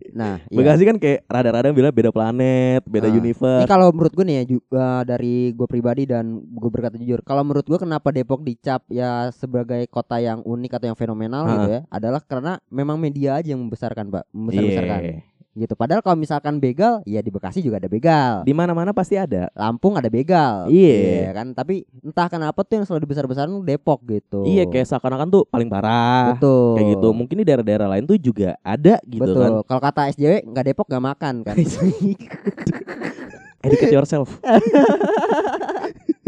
Nah, 0.10 0.42
iya. 0.50 0.56
Bekasi 0.56 0.84
kan 0.84 0.98
kayak 0.98 1.26
rada-rada 1.26 1.70
bilang 1.70 1.90
beda 1.92 2.10
planet, 2.10 2.82
beda 2.84 3.06
Ah. 3.06 3.12
Ini 3.12 3.18
universe. 3.20 3.66
kalau 3.68 3.90
menurut 3.90 4.10
gue 4.12 4.26
nih 4.26 4.36
ya 4.36 4.46
juga 4.48 4.88
dari 5.04 5.36
gue 5.50 5.68
pribadi 5.68 6.04
dan 6.06 6.26
gue 6.42 6.70
berkata 6.70 6.98
jujur, 6.98 7.22
kalau 7.22 7.42
menurut 7.42 7.62
gue 7.64 7.78
kenapa 7.78 8.10
Depok 8.10 8.42
dicap 8.42 8.86
ya 8.88 9.30
sebagai 9.32 9.86
kota 9.88 10.18
yang 10.18 10.42
unik 10.42 10.72
atau 10.72 10.86
yang 10.88 10.98
fenomenal 10.98 11.44
Ah. 11.44 11.52
gitu 11.56 11.68
ya, 11.72 11.82
adalah 11.90 12.22
karena 12.22 12.58
memang 12.68 12.98
media 12.98 13.38
aja 13.38 13.50
yang 13.50 13.62
membesarkan, 13.62 14.10
Pak, 14.10 14.30
membesar-besarkan. 14.30 15.00
Iya. 15.00 15.18
Gitu. 15.60 15.76
Padahal 15.76 16.00
kalau 16.00 16.16
misalkan 16.16 16.64
begal, 16.64 17.04
ya 17.04 17.20
di 17.20 17.28
Bekasi 17.28 17.60
juga 17.60 17.84
ada 17.84 17.92
begal. 17.92 18.48
Di 18.48 18.56
mana-mana 18.56 18.96
pasti 18.96 19.20
ada. 19.20 19.52
Lampung 19.52 20.00
ada 20.00 20.08
begal. 20.08 20.72
Iya. 20.72 21.36
kan, 21.36 21.52
tapi 21.52 21.84
entah 22.00 22.32
kenapa 22.32 22.64
tuh 22.64 22.80
yang 22.80 22.86
selalu 22.88 23.04
dibesar-besaran 23.04 23.52
Depok 23.68 24.00
gitu. 24.08 24.48
Iya, 24.48 24.64
kayak 24.72 24.88
seakan-akan 24.88 25.28
tuh 25.28 25.44
paling 25.52 25.68
parah. 25.68 26.40
Betul. 26.40 26.80
Kayak 26.80 26.88
gitu. 26.96 27.08
Mungkin 27.12 27.36
di 27.44 27.46
daerah-daerah 27.46 27.92
lain 27.92 28.08
tuh 28.08 28.16
juga 28.16 28.56
ada 28.64 29.04
gitu 29.04 29.28
Betul. 29.28 29.44
kan. 29.44 29.52
Kalau 29.68 29.82
kata 29.84 30.02
SJW 30.16 30.48
nggak 30.48 30.66
Depok 30.72 30.88
nggak 30.88 31.04
makan 31.04 31.44
kan. 31.44 31.56
Educate 33.68 33.92
yourself. 33.92 34.40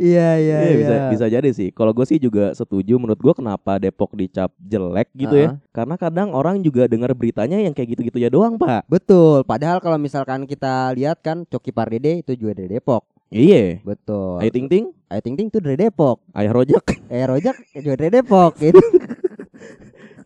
Iya 0.00 0.28
iya 0.40 0.58
Iya, 0.64 0.76
bisa 0.80 0.94
iya. 0.96 1.08
bisa 1.12 1.26
jadi 1.28 1.50
sih. 1.52 1.68
Kalau 1.76 1.92
gue 1.92 2.06
sih 2.08 2.16
juga 2.16 2.56
setuju. 2.56 2.96
Menurut 2.96 3.20
gue 3.20 3.34
kenapa 3.36 3.76
Depok 3.76 4.16
dicap 4.16 4.48
jelek 4.56 5.12
gitu 5.12 5.36
ya? 5.36 5.48
Ah. 5.52 5.54
Karena 5.76 5.94
kadang 6.00 6.32
orang 6.32 6.64
juga 6.64 6.88
dengar 6.88 7.12
beritanya 7.12 7.60
yang 7.60 7.76
kayak 7.76 7.96
gitu-gitu 7.96 8.16
ya 8.16 8.32
doang, 8.32 8.56
Pak. 8.56 8.88
Betul. 8.88 9.44
Padahal 9.44 9.78
kalau 9.84 10.00
misalkan 10.00 10.48
kita 10.48 10.96
lihat 10.96 11.20
kan 11.20 11.44
Coki 11.44 11.70
Pardede 11.70 12.24
itu 12.24 12.32
juga 12.32 12.56
dari 12.56 12.80
Depok. 12.80 13.04
Iya. 13.28 13.84
Betul. 13.84 14.40
Ayo 14.42 14.50
Ting 14.50 14.66
Ting, 14.66 14.84
Ayu 15.06 15.20
Ting 15.22 15.36
Ting 15.36 15.48
itu 15.52 15.60
dari 15.60 15.76
Depok. 15.78 16.18
Ayah 16.34 16.50
Rojak. 16.56 16.84
Eh 17.12 17.24
Rojak 17.28 17.56
juga 17.76 17.94
dari 18.00 18.10
Depok 18.18 18.56
gitu. 18.58 18.80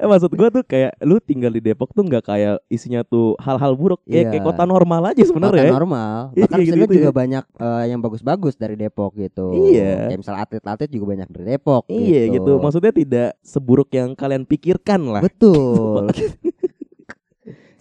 Eh 0.04 0.10
maksud 0.10 0.28
gue 0.30 0.48
tuh 0.50 0.62
kayak 0.62 1.00
lu 1.00 1.16
tinggal 1.16 1.48
di 1.48 1.64
Depok 1.64 1.88
tuh 1.90 2.04
nggak 2.04 2.20
kayak 2.22 2.60
isinya 2.68 3.00
tuh 3.02 3.40
hal-hal 3.40 3.72
buruk. 3.72 4.04
Kayak, 4.04 4.12
Iya. 4.14 4.30
kayak 4.30 4.44
kota 4.44 4.62
normal 4.64 5.00
aja 5.06 5.16
Kota 5.16 5.28
sebenarnya. 5.32 5.64
ya. 5.64 5.72
normal. 5.72 6.18
Iya, 6.28 6.42
Bahkan 6.44 6.52
sebenarnya 6.52 6.68
gitu-gitu 6.68 6.94
juga 6.94 7.08
ya. 7.08 7.16
banyak 7.16 7.44
eh, 7.56 7.84
yang 7.88 8.00
bagus-bagus 8.00 8.54
dari 8.54 8.74
Depok 8.76 9.16
gitu. 9.16 9.46
Iya. 9.72 10.12
Kayak 10.12 10.20
misal 10.20 10.36
atlet-atlet 10.36 10.90
juga 10.92 11.04
banyak 11.08 11.28
dari 11.30 11.44
Depok. 11.50 11.82
Iya 11.88 12.22
gitu. 12.30 12.52
Maksudnya 12.60 12.92
tidak 12.92 13.28
seburuk 13.40 13.88
yang 13.90 14.12
kalian 14.12 14.44
pikirkan 14.44 15.00
lah. 15.08 15.22
Betul. 15.24 16.12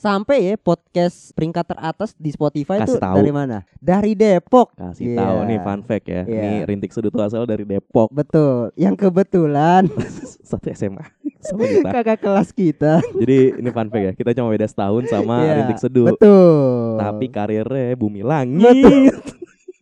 Sampai 0.03 0.43
ya 0.43 0.60
podcast 0.60 1.31
peringkat 1.31 1.63
teratas 1.63 2.12
di 2.13 2.27
Spotify 2.27 2.83
Kasih 2.83 2.91
itu 2.91 3.00
tahu. 3.00 3.15
dari 3.24 3.31
mana? 3.31 3.63
Dari 3.79 4.12
Depok. 4.13 4.75
Kasih 4.75 5.15
Iya. 5.15 5.19
tahu 5.24 5.38
nih 5.48 5.60
fun 5.63 5.79
fact 5.81 6.05
ya. 6.05 6.22
Iya. 6.27 6.41
Ini 6.43 6.50
Rintik 6.67 6.91
Seduh 6.91 7.07
tuh 7.07 7.24
asal 7.24 7.48
dari 7.48 7.63
Depok. 7.63 8.12
Betul. 8.12 8.75
Yang 8.75 8.95
kebetulan 9.00 9.88
Satu 10.43 10.67
SMA 10.75 11.07
sama 11.39 11.63
kita. 11.63 11.88
kakak 11.88 12.19
kelas 12.19 12.51
kita. 12.51 13.00
Jadi 13.15 13.55
ini 13.55 13.69
fun 13.72 13.88
fact 13.88 14.03
ya. 14.03 14.12
Kita 14.12 14.36
cuma 14.36 14.51
beda 14.51 14.67
setahun 14.67 15.07
sama 15.07 15.39
Iya, 15.39 15.51
Rintik 15.63 15.79
Seduh. 15.79 16.12
Betul. 16.12 17.00
Tapi 17.00 17.25
karirnya 17.31 17.95
bumi 17.95 18.27
langit. 18.27 18.60
Betul. 18.60 19.07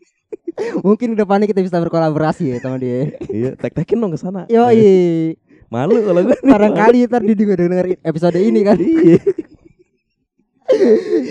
Mungkin 0.85 1.17
depannya 1.17 1.49
kita 1.49 1.65
bisa 1.65 1.81
berkolaborasi 1.81 2.45
ya 2.45 2.57
sama 2.61 2.77
dia. 2.77 3.09
iya, 3.25 3.57
tek-tekin 3.57 3.97
dong 3.97 4.13
ke 4.13 4.21
sana. 4.21 4.45
Yoi. 4.45 5.33
Malu 5.65 5.97
kalau 6.03 6.21
gue. 6.21 6.37
Barangkali 6.45 7.09
ntar 7.09 7.25
dia 7.25 7.33
juga 7.33 7.57
denger 7.57 7.97
episode 7.97 8.37
ini 8.37 8.61
kan. 8.61 8.77
Iya. 8.77 9.17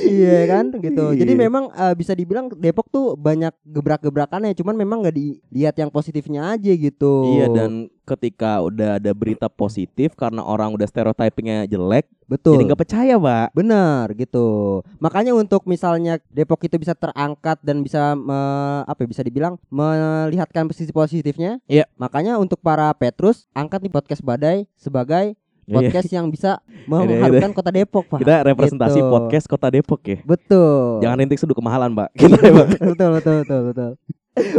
Iya 0.06 0.38
kan 0.46 0.70
gitu. 0.74 1.04
Jadi 1.14 1.32
Iya. 1.34 1.40
memang 1.40 1.64
eh, 1.70 1.94
bisa 1.94 2.12
dibilang 2.12 2.50
Depok 2.52 2.88
tuh 2.88 3.14
banyak 3.14 3.52
gebrak-gebrakannya, 3.64 4.52
cuman 4.54 4.74
memang 4.76 5.02
nggak 5.02 5.16
dilihat 5.16 5.74
yang 5.76 5.90
positifnya 5.90 6.52
aja 6.52 6.72
gitu. 6.72 7.36
Iya 7.36 7.46
dan 7.48 7.70
ketika 8.02 8.58
udah 8.58 8.98
ada 8.98 9.14
berita 9.14 9.46
positif 9.46 10.18
karena 10.18 10.42
orang 10.42 10.74
udah 10.74 10.82
stereotypingnya 10.82 11.70
jelek, 11.70 12.10
betul. 12.26 12.58
jadi 12.58 12.66
nggak 12.66 12.82
percaya, 12.82 13.14
Pak. 13.14 13.54
Benar 13.54 14.10
gitu. 14.18 14.82
Makanya 14.98 15.30
untuk 15.30 15.62
misalnya 15.64 16.18
Depok 16.26 16.58
itu 16.66 16.74
bisa 16.74 16.98
terangkat 16.98 17.62
dan 17.62 17.86
bisa 17.86 18.18
me- 18.18 18.82
apa 18.82 19.06
ya, 19.06 19.08
bisa 19.08 19.22
dibilang 19.22 19.54
melihatkan 19.70 20.66
sisi 20.74 20.90
positifnya. 20.90 21.62
Iya. 21.70 21.86
Makanya 21.96 22.34
untuk 22.36 22.58
para 22.58 22.90
Petrus 22.98 23.46
angkat 23.54 23.86
nih 23.86 23.92
podcast 23.94 24.22
Badai 24.22 24.66
sebagai. 24.74 25.38
Podcast 25.72 26.08
yang 26.10 26.26
bisa 26.26 26.58
mengharumkan 26.84 27.52
kota 27.52 27.70
Depok, 27.70 28.04
Pak. 28.06 28.18
Kita 28.20 28.42
representasi 28.44 28.98
Gitu. 28.98 29.08
podcast 29.08 29.46
Kota 29.46 29.68
Depok 29.68 30.00
ya. 30.02 30.18
Betul. 30.20 30.98
Jangan 31.00 31.16
rintik 31.16 31.38
seduh 31.38 31.54
kemahalan, 31.54 31.90
Pak. 31.92 32.08
Kita 32.14 32.36
emang 32.42 32.68
betul 32.68 33.08
betul 33.12 33.34
betul 33.38 33.60
betul. 33.68 33.92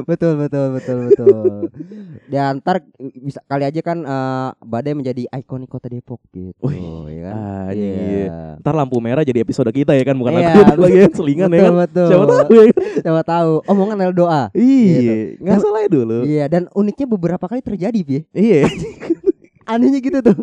betul 0.03 0.34
betul 0.38 0.65
betul 0.70 0.98
betul. 1.08 1.32
Dan 2.27 2.60
ntar 2.60 2.84
bisa 3.00 3.39
kali 3.41 3.63
aja 3.63 3.80
kan 3.80 3.98
eh, 4.00 4.50
Badai 4.62 4.94
menjadi 4.94 5.25
ikonik 5.27 5.68
kota 5.68 5.88
Depok 5.88 6.20
gitu, 6.30 6.53
Wih, 6.62 6.77
ya 7.10 7.22
kan? 7.25 7.36
anjir. 7.68 7.96
Iya. 8.27 8.39
Ntar 8.60 8.74
lampu 8.74 9.00
merah 9.00 9.24
jadi 9.24 9.41
episode 9.41 9.68
kita 9.70 9.91
ya 9.91 10.03
kan 10.03 10.13
bukan 10.13 10.38
Iya, 10.38 10.53
lagu 10.68 10.82
lagi 10.82 11.00
ya, 11.01 11.08
selingan 11.10 11.50
ya 11.50 11.58
betul, 11.58 11.63
kan. 11.63 11.75
betul. 11.82 12.08
Siapa 12.08 12.25
tahu 12.27 12.50
ya. 12.51 12.63
Siapa 13.00 13.22
tahu 13.24 13.51
omongan 13.65 13.96
adalah 13.98 14.13
doa. 14.13 14.44
Iya, 14.53 15.12
nggak 15.39 15.56
Dan- 15.56 15.63
salah 15.63 15.80
ya 15.80 15.89
dulu. 15.89 16.18
Iya, 16.22 16.46
dan 16.46 16.63
uniknya 16.72 17.08
beberapa 17.08 17.46
kali 17.48 17.62
terjadi, 17.63 18.00
Pi. 18.03 18.18
Iya. 18.32 18.68
Anehnya 19.72 20.00
gitu 20.00 20.20
tuh. 20.20 20.36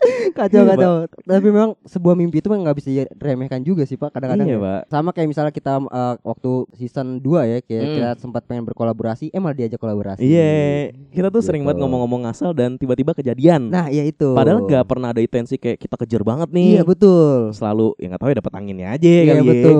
kacau 0.38 0.60
Iya, 0.60 0.70
kacau. 0.70 0.92
Tapi 1.20 1.46
memang 1.46 1.70
sebuah 1.82 2.14
mimpi 2.14 2.38
itu 2.38 2.48
memang 2.48 2.64
nggak 2.64 2.78
bisa 2.78 2.88
diremehkan 3.10 3.60
juga 3.60 3.82
sih, 3.82 3.94
Pak. 3.94 4.10
Kadang-kadang. 4.10 4.46
Iya, 4.46 4.56
ya. 4.56 4.60
Pak. 4.60 4.80
Sama 4.88 5.10
kayak 5.10 5.28
misalnya 5.28 5.50
kita 5.50 5.78
eh, 5.80 6.14
waktu 6.20 6.50
season 6.74 7.06
2 7.18 7.44
ya, 7.44 7.58
kayak 7.60 7.82
Hmm. 7.82 7.94
kita 7.94 8.10
sempat 8.18 8.42
pengen 8.44 8.64
berkolaborasi, 8.64 9.28
eh 9.28 9.38
malah 9.38 9.54
diajak 9.54 9.76
kolaborasi. 9.76 10.20
Iya, 10.20 10.50
kita 11.10 11.28
tuh 11.28 11.40
sering 11.40 11.62
Gitu. 11.62 11.68
banget 11.68 11.80
ngomong-ngomong 11.80 12.22
asal 12.26 12.50
dan 12.50 12.74
tiba-tiba 12.74 13.12
kejadian. 13.12 13.68
Nah, 13.68 13.86
iya 13.86 14.02
itu. 14.02 14.32
Padahal 14.32 14.64
nggak 14.64 14.84
pernah 14.84 15.10
ada 15.10 15.20
intensi 15.20 15.56
kayak 15.56 15.78
kita 15.78 15.96
kejar 15.96 16.22
banget 16.22 16.48
nih. 16.50 16.80
Iya, 16.80 16.82
betul. 16.82 17.52
Selalu 17.52 17.94
ya 17.96 18.06
nggak 18.08 18.20
tahu 18.20 18.30
ya 18.30 18.36
dapat 18.40 18.52
anginnya 18.54 18.88
aja 18.90 19.06
Iya, 19.06 19.22
kali 19.26 19.38
ya. 19.38 19.44
betul. 19.46 19.76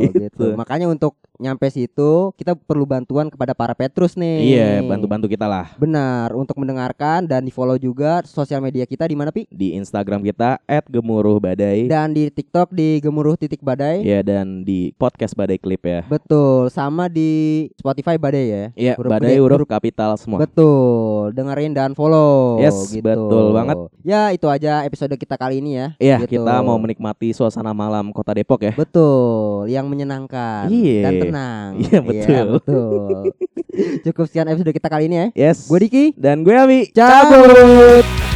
Gitu. 0.00 0.18
Gitu. 0.22 0.46
Makanya 0.56 0.86
untuk 0.88 1.18
nyampe 1.36 1.64
situ 1.68 2.30
kita 2.36 2.52
perlu 2.52 2.84
bantuan 2.84 3.26
kepada 3.26 3.52
para 3.52 3.72
Petrus 3.72 4.14
nih. 4.14 4.38
Iya, 4.52 4.68
bantu-bantu 4.84 5.26
kita 5.26 5.48
lah 5.48 5.72
Benar, 5.74 6.30
untuk 6.32 6.54
mendengarkan 6.56 7.24
dan 7.24 7.42
di-follow 7.42 7.76
juga 7.76 8.20
sosial 8.24 8.60
media 8.60 8.84
kita 8.84 9.04
di 9.04 9.16
mana, 9.16 9.32
Pi? 9.32 9.48
di 9.48 9.72
Instagram 9.74 10.20
kita 10.22 10.60
@gemuruhbadai. 10.86 11.88
Dan 11.88 12.12
di 12.12 12.28
TikTok 12.28 12.70
di 12.70 13.00
gemuruh 13.00 13.34
titik 13.34 13.60
badai. 13.60 14.00
Ya 14.02 14.20
dan 14.20 14.62
di 14.62 14.92
podcast 14.94 15.32
Badai 15.32 15.56
Klip 15.56 15.82
ya. 15.82 16.04
Betul, 16.06 16.68
sama 16.68 17.08
di 17.08 17.66
Spotify 17.74 18.16
badai 18.16 18.44
ya. 18.46 18.64
Iya, 18.74 18.92
Huruf 18.96 19.10
Badai 19.10 19.34
gede, 19.34 19.40
huruf 19.40 19.56
huruf- 19.64 19.70
kapital 19.70 20.10
semua. 20.16 20.38
Betul, 20.40 21.32
dengerin 21.32 21.72
dan 21.72 21.90
follow. 21.92 22.60
Yes, 22.60 22.76
gitu. 22.88 23.02
betul 23.02 23.52
banget. 23.52 23.76
Ya 24.02 24.30
itu 24.30 24.46
aja 24.46 24.84
episode 24.84 25.14
kita 25.16 25.34
kali 25.34 25.58
ini 25.58 25.76
ya. 25.76 25.86
Iya, 25.98 26.16
gitu. 26.22 26.40
kita 26.40 26.60
mau 26.60 26.76
menikmati 26.76 27.32
suasana 27.32 27.72
malam 27.72 28.10
Kota 28.10 28.32
Depok 28.32 28.62
ya. 28.62 28.72
Betul, 28.74 29.68
yang 29.68 29.86
menyenangkan 29.86 30.68
Iya. 30.68 31.02
dan 31.02 31.12
tenang. 31.28 31.70
Iya, 31.78 32.00
betul. 32.02 32.46
betul. 32.58 33.16
Cukup 34.04 34.24
sekian 34.28 34.48
episode 34.50 34.72
kita 34.72 34.88
kali 34.90 35.06
ini 35.06 35.16
ya. 35.16 35.26
Yes. 35.48 35.68
Gue 35.70 35.78
Diki. 35.84 36.04
dan 36.18 36.42
gue 36.42 36.54
Abi. 36.56 36.80
Cabut. 36.92 38.31